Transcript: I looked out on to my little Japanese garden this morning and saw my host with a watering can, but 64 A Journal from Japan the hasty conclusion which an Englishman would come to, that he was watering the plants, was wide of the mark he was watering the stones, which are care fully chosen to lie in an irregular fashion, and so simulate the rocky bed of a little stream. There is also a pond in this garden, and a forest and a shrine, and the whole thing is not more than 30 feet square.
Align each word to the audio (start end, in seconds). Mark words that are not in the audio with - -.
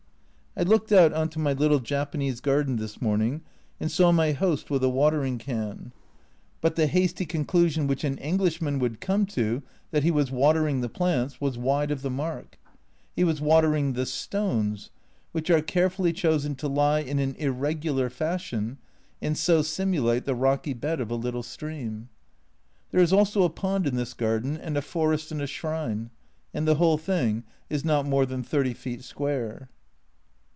I 0.53 0.63
looked 0.63 0.91
out 0.91 1.13
on 1.13 1.29
to 1.29 1.39
my 1.39 1.53
little 1.53 1.79
Japanese 1.79 2.41
garden 2.41 2.75
this 2.75 3.01
morning 3.01 3.39
and 3.79 3.89
saw 3.89 4.11
my 4.11 4.33
host 4.33 4.69
with 4.69 4.83
a 4.83 4.89
watering 4.89 5.37
can, 5.37 5.93
but 6.59 6.75
64 6.75 6.75
A 6.75 6.75
Journal 6.75 6.75
from 6.75 6.75
Japan 6.75 6.75
the 6.75 6.99
hasty 6.99 7.25
conclusion 7.25 7.87
which 7.87 8.03
an 8.03 8.17
Englishman 8.17 8.79
would 8.79 8.99
come 8.99 9.25
to, 9.27 9.63
that 9.91 10.03
he 10.03 10.11
was 10.11 10.29
watering 10.29 10.81
the 10.81 10.89
plants, 10.89 11.39
was 11.39 11.57
wide 11.57 11.89
of 11.89 12.01
the 12.01 12.09
mark 12.09 12.59
he 13.15 13.23
was 13.23 13.39
watering 13.39 13.93
the 13.93 14.05
stones, 14.05 14.89
which 15.31 15.49
are 15.49 15.61
care 15.61 15.89
fully 15.89 16.11
chosen 16.11 16.53
to 16.55 16.67
lie 16.67 16.99
in 16.99 17.17
an 17.19 17.33
irregular 17.35 18.09
fashion, 18.09 18.77
and 19.21 19.37
so 19.37 19.61
simulate 19.61 20.25
the 20.25 20.35
rocky 20.35 20.73
bed 20.73 20.99
of 20.99 21.09
a 21.09 21.15
little 21.15 21.43
stream. 21.43 22.09
There 22.89 23.01
is 23.01 23.13
also 23.13 23.43
a 23.43 23.49
pond 23.49 23.87
in 23.87 23.95
this 23.95 24.13
garden, 24.13 24.57
and 24.57 24.75
a 24.75 24.81
forest 24.81 25.31
and 25.31 25.41
a 25.41 25.47
shrine, 25.47 26.09
and 26.53 26.67
the 26.67 26.75
whole 26.75 26.97
thing 26.97 27.45
is 27.69 27.85
not 27.85 28.05
more 28.05 28.25
than 28.25 28.43
30 28.43 28.73
feet 28.73 29.05
square. 29.05 29.69